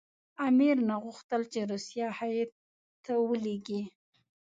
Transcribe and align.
امیر 0.47 0.77
نه 0.89 0.95
غوښتل 1.03 1.41
چې 1.51 1.59
روسیه 1.71 2.07
هېئت 2.19 2.51
ولېږي. 3.29 3.81